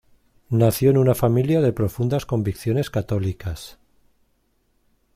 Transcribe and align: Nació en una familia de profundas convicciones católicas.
Nació 0.49 0.89
en 0.89 0.97
una 0.97 1.13
familia 1.13 1.61
de 1.61 1.73
profundas 1.73 2.25
convicciones 2.25 2.89
católicas. 2.89 3.77